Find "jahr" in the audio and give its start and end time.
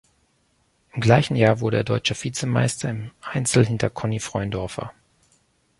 1.35-1.59